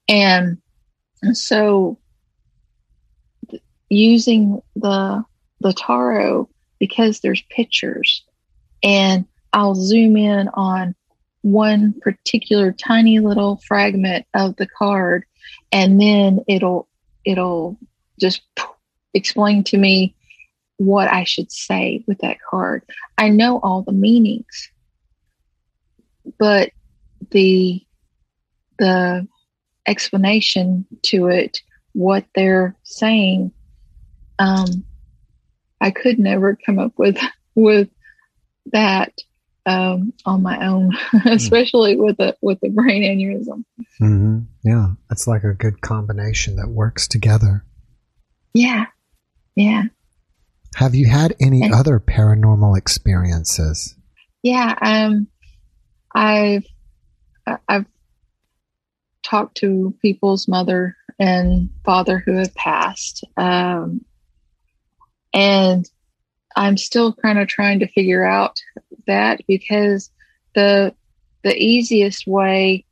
[0.09, 0.59] and
[1.33, 1.99] so
[3.89, 5.25] using the
[5.61, 8.25] the tarot because there's pictures
[8.83, 10.95] and I'll zoom in on
[11.43, 15.25] one particular tiny little fragment of the card
[15.73, 16.89] and then it'll
[17.25, 17.79] it'll
[18.21, 18.43] just
[19.15, 20.15] explain to me
[20.77, 22.83] what I should say with that card.
[23.17, 24.71] I know all the meanings,
[26.39, 26.71] but
[27.31, 27.83] the
[28.79, 29.27] the
[29.87, 31.61] explanation to it,
[31.93, 33.53] what they're saying,
[34.39, 34.85] um,
[35.81, 37.19] I could never come up with
[37.55, 37.89] with
[38.73, 39.13] that
[39.67, 40.93] um, on my own,
[41.27, 43.65] especially with a with a brain aneurysm.
[44.01, 44.41] Mm-hmm.
[44.63, 47.65] Yeah, it's like a good combination that works together.
[48.55, 48.87] Yeah,
[49.55, 49.85] yeah.
[50.77, 53.95] Have you had any and, other paranormal experiences?
[54.43, 55.29] Yeah, um,
[56.15, 56.67] I've
[57.69, 57.87] I've
[59.27, 64.05] talked to people's mother and father who have passed, um,
[65.35, 65.89] and
[66.57, 68.59] I'm still kind of trying to figure out
[69.07, 70.11] that because
[70.55, 70.95] the
[71.43, 72.85] the easiest way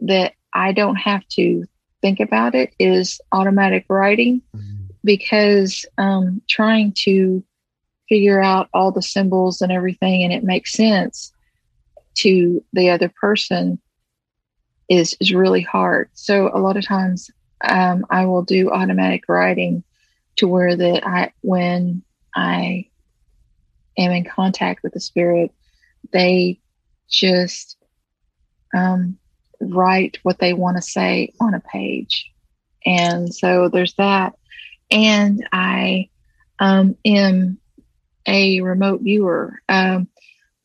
[0.00, 1.64] that I don't have to
[2.02, 4.84] think about it is automatic writing mm-hmm.
[5.04, 7.42] because um, trying to
[8.08, 11.32] figure out all the symbols and everything and it makes sense
[12.14, 13.80] to the other person
[14.88, 16.10] is is really hard.
[16.14, 17.30] So a lot of times
[17.62, 19.82] um, I will do automatic writing
[20.36, 22.02] to where that I when
[22.34, 22.88] I
[23.98, 25.52] am in contact with the spirit,
[26.12, 26.60] they
[27.08, 27.76] just
[28.74, 29.18] um,
[29.60, 32.30] write what they want to say on a page.
[32.84, 34.34] And so there's that.
[34.90, 36.10] And I
[36.58, 37.58] um, am
[38.26, 39.60] a remote viewer.
[39.68, 40.08] Um,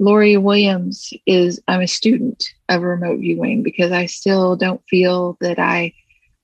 [0.02, 5.60] Lori Williams is, I'm a student of remote viewing because I still don't feel that
[5.60, 5.94] I,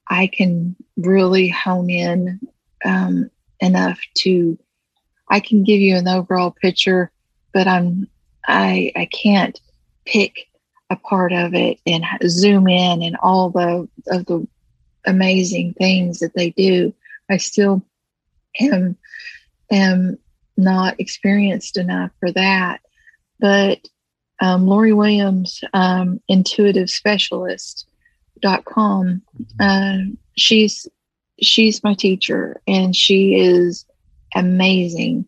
[0.08, 2.40] I can really hone in
[2.86, 4.58] um, enough to
[5.30, 7.12] I can give you an overall picture,
[7.54, 8.08] but I'm
[8.48, 9.60] I I can't
[10.06, 10.48] pick
[10.90, 14.48] a part of it and zoom in and all the of the
[15.06, 16.94] amazing things that they do.
[17.30, 17.84] I still
[18.60, 18.98] am
[19.70, 20.18] am
[20.56, 22.80] not experienced enough for that.
[23.40, 23.88] But
[24.40, 29.22] um, Lori Williams, um, intuitive specialist.com,
[29.60, 29.98] uh,
[30.36, 30.88] she's
[31.42, 33.86] she's my teacher and she is
[34.36, 35.26] amazing.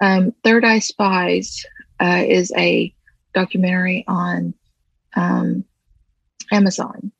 [0.00, 1.64] Um, Third Eye Spies
[2.00, 2.94] uh, is a
[3.34, 4.54] documentary on
[5.14, 5.64] um,
[6.52, 7.12] Amazon.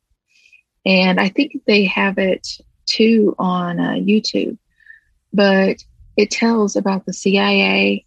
[0.84, 4.58] And I think they have it too on uh, YouTube.
[5.32, 5.84] But
[6.16, 8.04] it tells about the CIA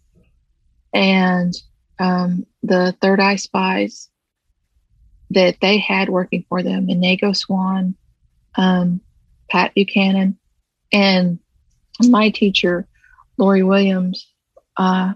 [0.92, 1.54] and
[2.00, 4.08] um, the Third Eye Spies
[5.30, 7.94] that they had working for them, Ingo Swann,
[8.56, 9.00] um,
[9.48, 10.38] Pat Buchanan,
[10.92, 11.38] and
[12.00, 12.88] my teacher
[13.36, 14.26] Lori Williams.
[14.76, 15.12] Uh,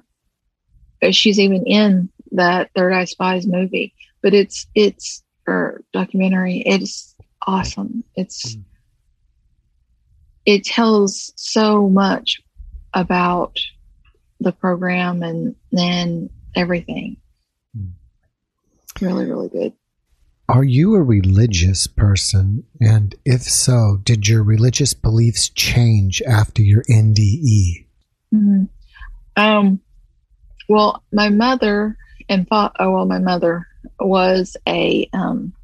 [1.11, 6.63] she's even in that Third Eye Spies movie, but it's it's her documentary.
[6.67, 7.15] It's
[7.47, 8.05] awesome.
[8.15, 8.65] It's mm.
[10.45, 12.43] it tells so much
[12.93, 13.59] about
[14.39, 17.17] the program and and everything.
[19.01, 19.73] Really, really good.
[20.49, 22.65] Are you a religious person?
[22.81, 27.87] And if so, did your religious beliefs change after your NDE?
[28.33, 28.69] Mhm.
[29.37, 29.81] Um,
[30.69, 31.97] well, my mother
[32.29, 33.67] and fa- oh, well, my mother
[33.99, 35.55] was a um,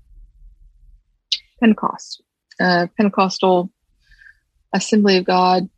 [1.61, 2.23] Pentecost,
[2.59, 3.71] uh, Pentecostal
[4.73, 5.69] Assembly of God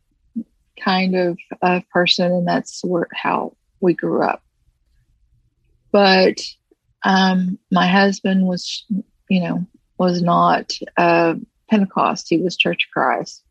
[0.83, 4.42] kind of uh, person, and that's where how we grew up.
[5.93, 6.41] But
[7.03, 8.83] um, my husband was,
[9.29, 9.65] you know,
[9.97, 11.35] was not uh,
[11.69, 13.43] Pentecost; he was Church of Christ,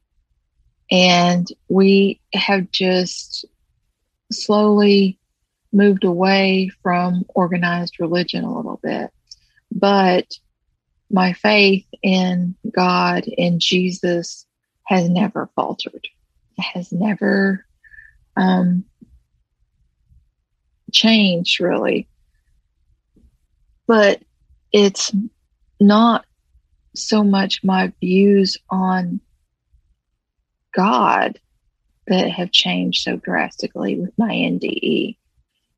[0.90, 3.46] and we have just
[4.32, 5.18] slowly
[5.72, 9.10] moved away from organized religion a little bit.
[9.70, 10.26] But
[11.10, 14.46] my faith in God and Jesus
[14.86, 16.08] has never faltered,
[16.58, 17.64] has never
[18.36, 18.84] um,
[20.92, 22.08] changed really.
[23.86, 24.22] But
[24.72, 25.12] it's
[25.80, 26.24] not
[26.94, 29.20] so much my views on
[30.74, 31.38] God
[32.06, 35.16] that have changed so drastically with my NDE.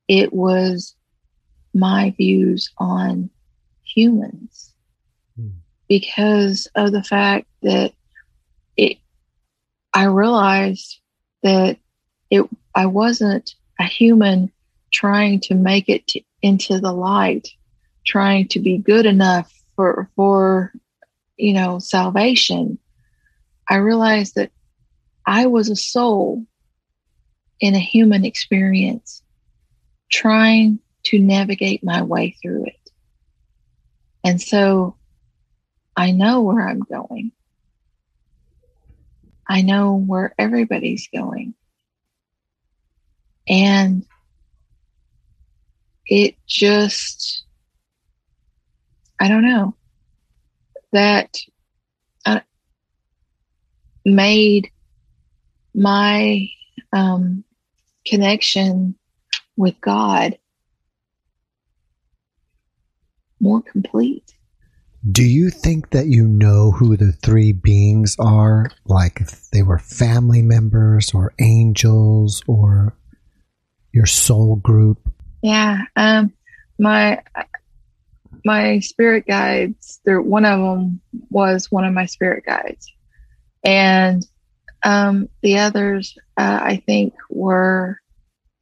[0.08, 0.94] It was
[1.74, 3.30] my views on
[3.82, 4.72] humans
[5.36, 5.48] Hmm.
[5.88, 7.92] because of the fact that
[8.76, 8.98] it
[9.92, 11.00] I realized
[11.42, 11.78] that
[12.30, 14.52] it I wasn't a human
[14.92, 17.48] trying to make it to, into the light,
[18.06, 20.72] trying to be good enough for for
[21.36, 22.78] you know salvation.
[23.68, 24.50] I realized that
[25.26, 26.44] I was a soul
[27.60, 29.22] in a human experience
[30.10, 32.90] trying to navigate my way through it.
[34.22, 34.96] And so
[35.96, 37.32] I know where I'm going.
[39.48, 41.54] I know where everybody's going.
[43.46, 44.06] And
[46.06, 47.43] it just,
[49.20, 49.74] I don't know,
[50.92, 51.36] that
[52.26, 52.40] uh,
[54.04, 54.70] made
[55.74, 56.48] my
[56.92, 57.44] um,
[58.06, 58.96] connection
[59.56, 60.38] with God
[63.40, 64.34] more complete.
[65.10, 68.70] Do you think that you know who the three beings are?
[68.86, 72.96] Like if they were family members or angels or
[73.92, 74.98] your soul group?
[75.42, 76.32] Yeah, um,
[76.78, 77.22] my
[78.44, 80.00] my spirit guides.
[80.04, 82.92] There, one of them was one of my spirit guides,
[83.64, 84.24] and
[84.84, 87.98] um, the others, uh, I think, were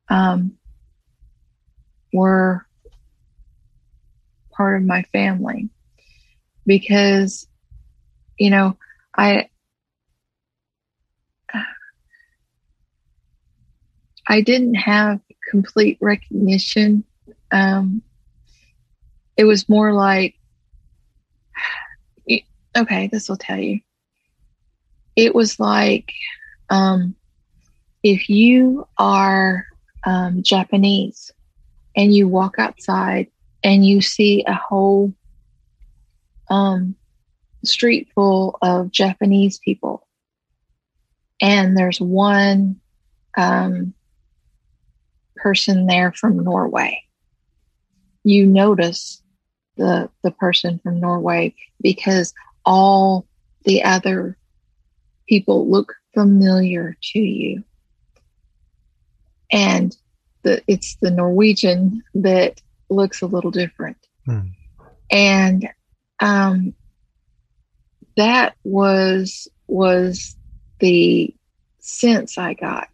[0.09, 0.57] um,
[2.13, 2.67] were
[4.53, 5.71] part of my family
[6.67, 7.47] because,
[8.39, 8.77] you know,
[9.17, 9.49] I
[14.29, 15.21] I didn't have
[15.51, 17.05] complete recognition.
[17.51, 18.03] Um,
[19.37, 20.35] it was more like,
[22.77, 23.81] okay, this will tell you.
[25.17, 26.13] It was like
[26.71, 27.15] um,
[28.03, 29.67] if you are
[30.07, 31.31] um, Japanese
[31.97, 33.29] and you walk outside
[33.63, 35.13] and you see a whole
[36.51, 36.97] um,
[37.65, 40.07] street full of Japanese people,
[41.41, 42.81] and there's one
[43.37, 43.95] um,
[45.37, 47.03] person there from Norway.
[48.25, 49.22] You notice
[49.77, 52.33] the the person from Norway because
[52.65, 53.27] all
[53.65, 54.37] the other
[55.29, 57.65] people look familiar to you,
[59.51, 59.97] and
[60.43, 62.61] the it's the Norwegian that
[62.91, 63.97] looks a little different,
[64.27, 64.49] Hmm.
[65.11, 65.69] and
[66.21, 66.75] um,
[68.17, 70.37] that was was
[70.81, 71.35] the
[71.81, 72.89] sense I got.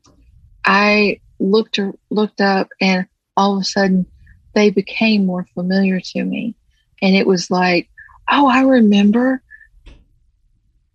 [0.65, 1.79] I looked
[2.11, 3.07] looked up, and
[3.37, 4.07] all of a sudden,
[4.55, 6.55] they became more familiar to me,
[7.03, 7.89] and it was like,
[8.31, 9.43] oh, I remember.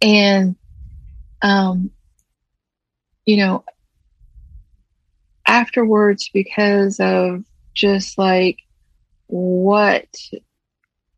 [0.02, 0.56] And,
[1.42, 1.92] um,
[3.26, 3.64] you know,
[5.48, 7.44] afterwards, because of
[7.74, 8.60] just like
[9.28, 10.08] what,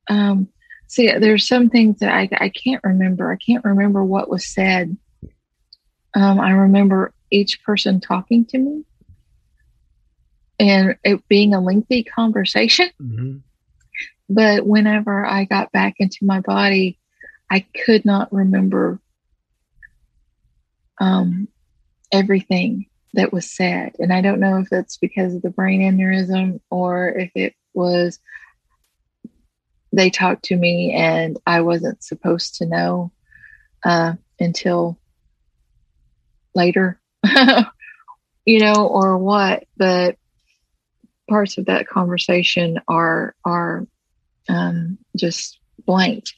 [0.08, 0.48] um,
[0.88, 3.32] see, there's some things that I, I can't remember.
[3.32, 4.96] I can't remember what was said.
[6.16, 8.86] Um, I remember each person talking to me
[10.60, 12.90] and it being a lengthy conversation.
[13.02, 13.42] Mhm.
[14.30, 17.00] But whenever I got back into my body,
[17.52, 19.00] I could not remember
[21.00, 21.48] um,
[22.12, 23.94] everything that was said.
[24.00, 28.20] And I don't know if that's because of the brain aneurysm or if it was
[29.92, 33.12] they talked to me and I wasn't supposed to know
[33.86, 35.00] uh, until
[36.54, 37.00] later,
[38.46, 39.64] you know, or what.
[39.78, 40.18] But
[41.30, 43.88] parts of that conversation are are
[44.50, 46.34] um, just blanked.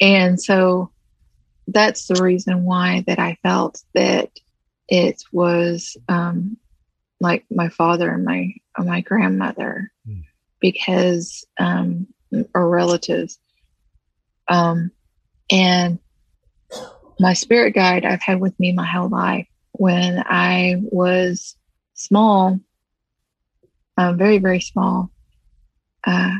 [0.00, 0.90] And so
[1.68, 4.30] that's the reason why that I felt that
[4.88, 6.56] it was um,
[7.20, 10.22] like my father and my my grandmother mm.
[10.60, 12.06] because um,
[12.54, 13.38] or relatives.
[14.48, 14.92] Um,
[15.50, 15.98] and
[17.18, 19.48] my spirit guide I've had with me my whole life.
[19.72, 21.56] When I was
[21.94, 22.60] small,
[23.96, 25.10] um, very very small,
[26.06, 26.36] uh,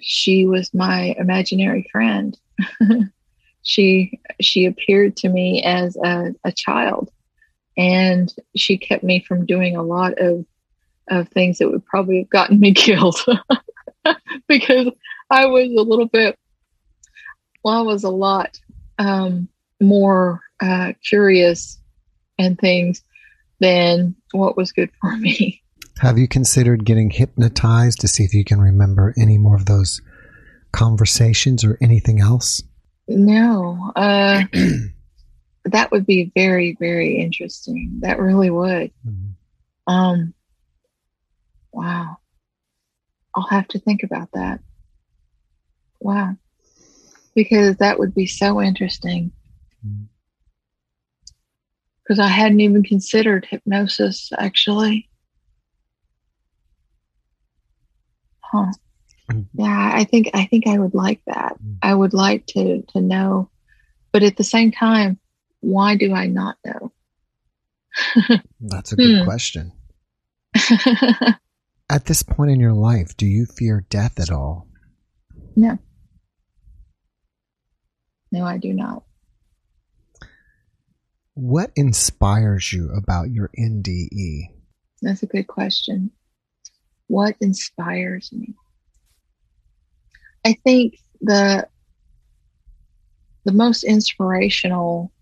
[0.00, 2.38] she was my imaginary friend.
[3.62, 7.10] she she appeared to me as a, a child
[7.76, 10.44] and she kept me from doing a lot of
[11.08, 13.18] of things that would probably have gotten me killed
[14.48, 14.88] because
[15.30, 16.38] I was a little bit
[17.64, 18.60] well I was a lot
[18.98, 19.48] um,
[19.80, 21.78] more uh, curious
[22.38, 23.02] and things
[23.60, 25.63] than what was good for me.
[26.00, 30.02] Have you considered getting hypnotized to see if you can remember any more of those
[30.72, 32.62] conversations or anything else?
[33.06, 33.92] No.
[33.94, 34.42] Uh,
[35.64, 38.00] that would be very, very interesting.
[38.00, 38.90] That really would.
[39.06, 39.92] Mm-hmm.
[39.92, 40.34] Um,
[41.72, 42.16] wow.
[43.34, 44.60] I'll have to think about that.
[46.00, 46.36] Wow.
[47.34, 49.32] Because that would be so interesting.
[52.02, 52.20] Because mm-hmm.
[52.20, 55.08] I hadn't even considered hypnosis, actually.
[58.54, 58.70] Huh.
[59.30, 59.60] Mm-hmm.
[59.62, 61.56] Yeah, I think I think I would like that.
[61.82, 63.50] I would like to to know,
[64.12, 65.18] but at the same time,
[65.60, 66.92] why do I not know?
[68.60, 69.24] That's a good hmm.
[69.24, 69.72] question.
[71.90, 74.68] at this point in your life, do you fear death at all?
[75.56, 75.78] No.
[78.30, 79.04] No, I do not.
[81.34, 84.50] What inspires you about your NDE?
[85.02, 86.10] That's a good question.
[87.08, 88.54] What inspires me?
[90.44, 91.68] I think the
[93.44, 95.12] the most inspirational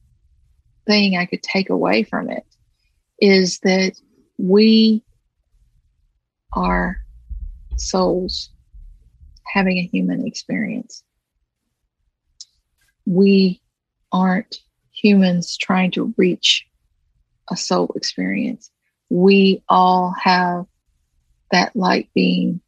[0.86, 2.44] thing I could take away from it
[3.20, 3.92] is that
[4.38, 5.02] we
[6.52, 6.98] are
[7.76, 8.50] souls
[9.52, 11.02] having a human experience.
[13.06, 13.60] We
[14.12, 14.60] aren't
[14.92, 16.64] humans trying to reach
[17.50, 18.70] a soul experience.
[19.10, 20.66] We all have
[21.52, 22.60] that light being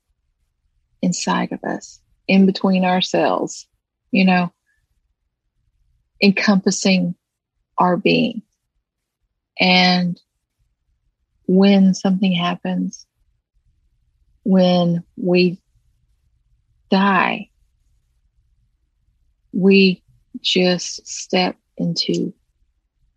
[1.03, 3.66] inside of us, in between ourselves,
[4.12, 4.53] you know,
[6.22, 7.14] encompassing
[7.76, 8.43] our being.
[9.59, 10.20] And
[11.47, 13.07] when something happens,
[14.45, 15.59] when we
[16.91, 17.51] die,
[19.53, 20.03] we
[20.41, 22.32] just step into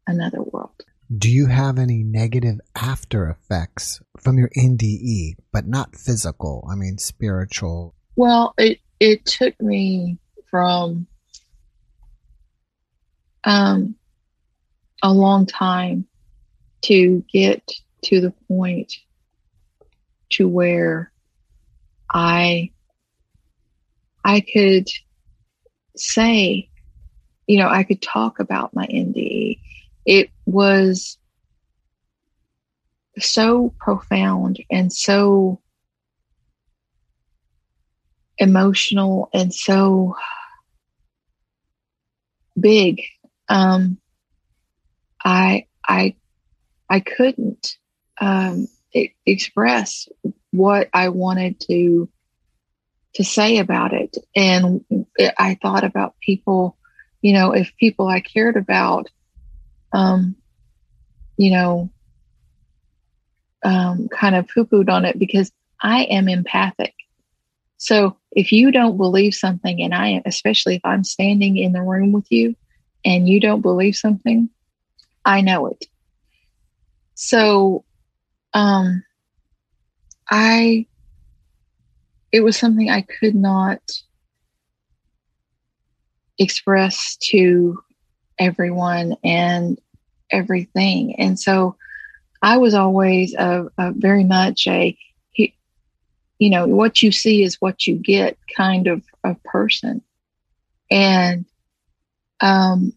[0.05, 0.83] another world.
[1.15, 6.67] Do you have any negative after effects from your NDE, but not physical?
[6.69, 7.95] I mean, spiritual.
[8.17, 10.17] Well, it it took me
[10.49, 11.07] from
[13.45, 13.95] um,
[15.01, 16.07] a long time
[16.83, 17.71] to get
[18.03, 18.93] to the point
[20.31, 21.11] to where
[22.13, 22.71] I
[24.25, 24.89] I could
[25.95, 26.69] say,
[27.47, 29.59] you know, I could talk about my NDE.
[30.07, 31.17] It was
[33.19, 35.59] so profound and so
[38.37, 40.15] emotional and so
[42.57, 43.01] big.
[43.49, 43.97] Um,
[45.25, 46.15] I I
[46.89, 47.75] I couldn't
[48.21, 48.69] um,
[49.25, 50.07] express
[50.51, 52.09] what I wanted to
[53.15, 54.85] to say about it, and
[55.37, 56.77] I thought about people.
[57.21, 59.09] You know, if people I cared about,
[59.97, 60.35] um,
[61.37, 61.89] you know,
[63.65, 66.93] um, kind of poo pooed on it because I am empathic.
[67.77, 72.11] So if you don't believe something, and I, especially if I'm standing in the room
[72.11, 72.55] with you
[73.03, 74.49] and you don't believe something,
[75.25, 75.85] I know it.
[77.15, 77.83] So,
[78.53, 79.03] um,
[80.29, 80.85] I,
[82.31, 83.81] it was something I could not
[86.37, 87.79] express to
[88.37, 89.79] everyone and
[90.31, 91.15] everything.
[91.19, 91.75] And so
[92.41, 94.97] I was always a, a very much a
[96.39, 100.01] you know, what you see is what you get kind of a person.
[100.91, 101.45] And
[102.39, 102.93] um,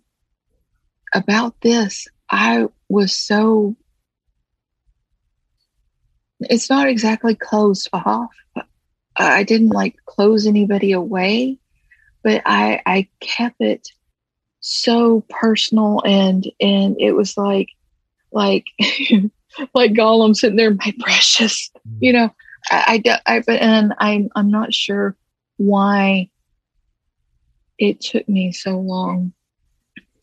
[1.14, 3.76] about this, I was so,
[6.40, 8.30] it's not exactly closed off.
[9.16, 11.58] I didn't like close anybody away,
[12.22, 13.88] but I, I kept it
[14.60, 17.68] so personal and, and it was like,
[18.32, 18.66] like,
[19.74, 22.30] like Gollum sitting there, my precious, you know,
[22.70, 25.16] I, I, I but and I'm I'm not sure
[25.56, 26.28] why
[27.78, 29.32] it took me so long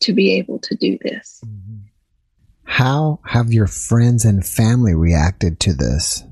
[0.00, 1.42] to be able to do this.
[2.64, 6.22] How have your friends and family reacted to this?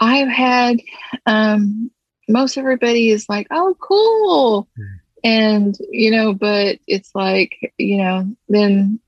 [0.00, 0.78] I've had
[1.26, 1.90] um,
[2.28, 4.96] most everybody is like, "Oh, cool," Hmm.
[5.24, 9.00] And you know, but it's like you know, then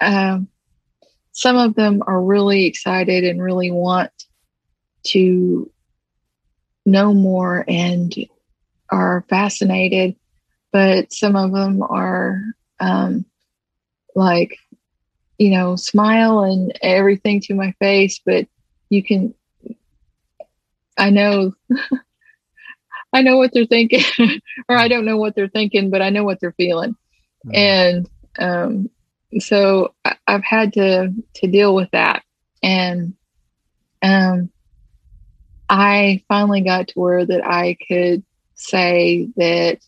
[0.00, 0.48] um,
[1.32, 4.10] some of them are really excited and really want
[5.08, 5.70] to
[6.86, 8.14] know more and
[8.90, 10.14] are fascinated,
[10.72, 12.42] but some of them are
[12.80, 13.24] um,
[14.14, 14.56] like,
[15.38, 18.46] you know, smile and everything to my face, but
[18.90, 19.34] you can
[20.96, 21.52] I know
[23.14, 24.02] I know what they're thinking
[24.68, 26.96] or I don't know what they're thinking, but I know what they're feeling.
[27.52, 28.08] And
[28.38, 28.90] um
[29.38, 32.22] so I, I've had to to deal with that.
[32.62, 33.14] And
[34.02, 34.50] um
[35.68, 39.78] I finally got to where that I could say that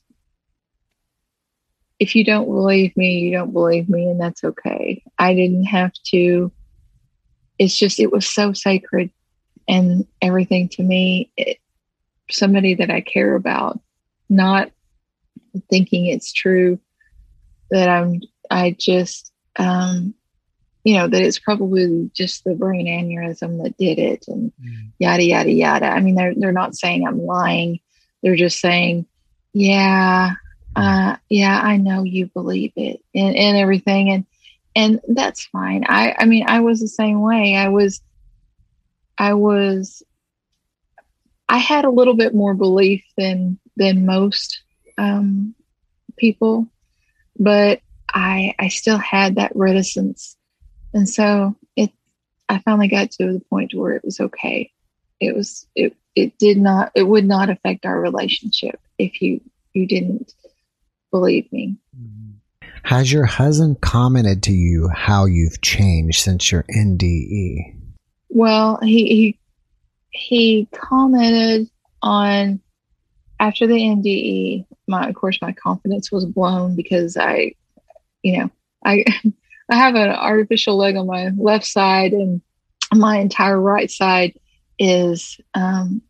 [1.98, 5.02] if you don't believe me, you don't believe me, and that's okay.
[5.18, 6.52] I didn't have to.
[7.58, 9.10] It's just, it was so sacred
[9.66, 11.30] and everything to me.
[11.38, 11.58] It,
[12.30, 13.80] somebody that I care about,
[14.28, 14.70] not
[15.70, 16.78] thinking it's true,
[17.70, 18.20] that I'm,
[18.50, 20.14] I just, um,
[20.84, 24.52] you know, that it's probably just the brain aneurysm that did it and
[24.98, 25.86] yada, yada, yada.
[25.86, 27.80] I mean, they're, they're not saying I'm lying.
[28.22, 29.06] They're just saying,
[29.52, 30.34] yeah,
[30.76, 34.10] uh, yeah, I know you believe it and, and everything.
[34.10, 34.26] And,
[34.76, 35.84] and that's fine.
[35.88, 37.56] I, I mean, I was the same way.
[37.56, 38.00] I was,
[39.18, 40.02] I was,
[41.48, 44.62] I had a little bit more belief than, than most,
[44.98, 45.54] um,
[46.16, 46.66] people,
[47.38, 47.80] but
[48.12, 50.36] I, I still had that reticence.
[50.92, 51.92] And so it,
[52.48, 54.72] I finally got to the point where it was okay.
[55.20, 59.40] It was, it, it did not, it would not affect our relationship if you,
[59.72, 60.32] you didn't
[61.10, 61.76] believe me.
[62.82, 67.74] Has your husband commented to you how you've changed since your NDE?
[68.28, 69.38] Well, he he
[70.16, 71.68] he commented
[72.02, 72.60] on
[73.38, 74.66] after the NDE.
[74.88, 77.54] My of course my confidence was blown because I,
[78.22, 78.50] you know,
[78.84, 79.04] I
[79.70, 82.40] I have an artificial leg on my left side and
[82.94, 84.38] my entire right side
[84.78, 86.02] is um,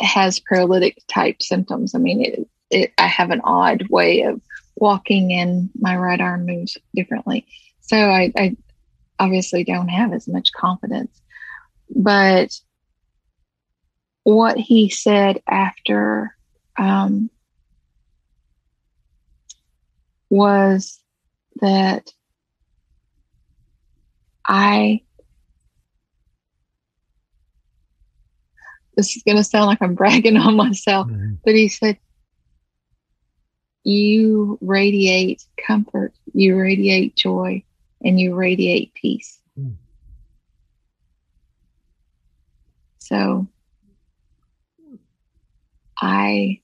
[0.00, 1.94] has paralytic type symptoms.
[1.94, 4.40] I mean, it, it I have an odd way of
[4.76, 7.46] walking and my right arm moves differently.
[7.80, 8.56] So I, I
[9.18, 11.20] obviously don't have as much confidence.
[11.94, 12.58] But
[14.24, 16.36] what he said after
[16.78, 17.30] um,
[20.30, 20.98] was
[21.60, 22.10] that
[24.46, 25.02] I,
[28.96, 31.08] this is going to sound like I'm bragging on myself,
[31.44, 31.98] but he said,
[33.84, 37.62] you radiate comfort, you radiate joy,
[38.02, 39.38] and you radiate peace.
[39.58, 39.76] Mm.
[42.98, 43.46] So
[46.00, 46.60] I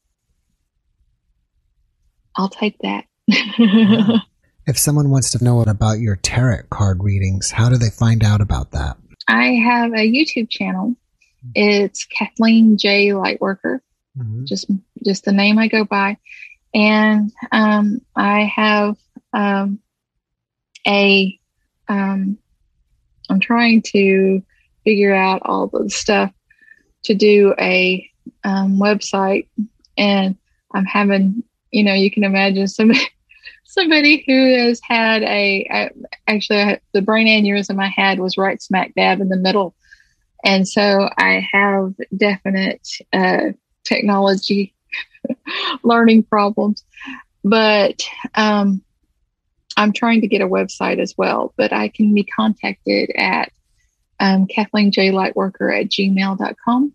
[2.36, 3.04] I'll take that.
[4.66, 8.40] If someone wants to know about your tarot card readings, how do they find out
[8.40, 8.98] about that?
[9.26, 10.94] I have a YouTube channel.
[11.54, 13.80] It's Kathleen J Lightworker,
[14.44, 14.70] just
[15.04, 16.18] just the name I go by,
[16.74, 18.96] and um, I have
[19.32, 19.80] um,
[20.86, 21.38] a.
[21.88, 22.38] Um,
[23.30, 24.42] I'm trying to
[24.84, 26.32] figure out all the stuff
[27.04, 28.09] to do a
[28.44, 29.48] um, website,
[29.96, 30.36] and
[30.72, 33.00] I'm having, you know, you can imagine somebody
[33.64, 35.90] somebody who has had a, a
[36.26, 39.74] actually I, the brain aneurysm I had was right smack dab in the middle,
[40.44, 43.52] and so I have definite uh,
[43.84, 44.74] technology
[45.82, 46.84] learning problems,
[47.44, 48.02] but
[48.34, 48.82] um,
[49.76, 51.54] I'm trying to get a website as well.
[51.56, 53.52] But I can be contacted at
[54.18, 55.10] um, Kathleen J.
[55.10, 56.92] Lightworker at gmail.com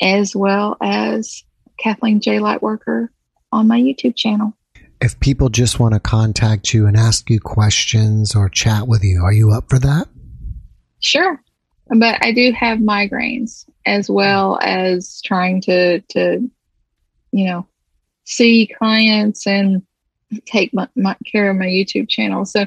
[0.00, 1.44] as well as
[1.78, 3.08] Kathleen J Lightworker
[3.52, 4.52] on my YouTube channel.
[5.00, 9.22] If people just want to contact you and ask you questions or chat with you,
[9.22, 10.08] are you up for that?
[11.00, 11.40] Sure.
[11.88, 16.50] But I do have migraines as well as trying to, to,
[17.30, 17.66] you know,
[18.24, 19.82] see clients and
[20.46, 22.44] take my, my, care of my YouTube channel.
[22.44, 22.66] So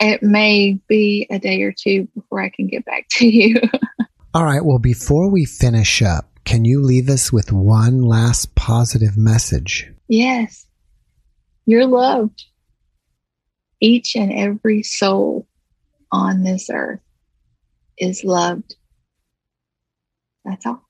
[0.00, 3.60] it may be a day or two before I can get back to you.
[4.32, 4.64] All right.
[4.64, 9.90] Well, before we finish up, can you leave us with one last positive message?
[10.08, 10.66] yes,
[11.66, 12.44] you're loved.
[13.80, 15.46] Each and every soul
[16.12, 17.00] on this earth
[17.98, 18.76] is loved.
[20.44, 20.86] That's all.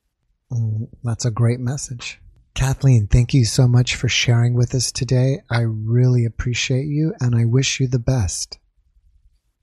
[0.53, 2.21] Mm, That's a great message.
[2.55, 5.39] Kathleen, thank you so much for sharing with us today.
[5.51, 8.59] I really appreciate you and I wish you the best.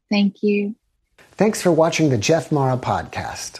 [0.10, 0.76] Thank you.
[1.34, 3.60] Thanks for watching the Jeff Mara podcast.